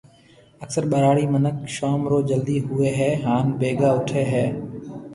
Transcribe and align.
اڪثر 0.63 0.83
ٻهراڙي 0.91 1.25
منک 1.33 1.57
شوم 1.75 2.01
رو 2.11 2.17
جلدي 2.29 2.57
ۿوئي 2.67 2.89
هي 2.99 3.11
هان 3.23 3.45
بيگا 3.59 3.89
اوٺي 3.93 4.23
هي 4.31 4.45